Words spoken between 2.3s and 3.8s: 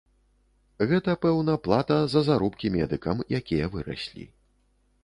заробкі медыкам, якія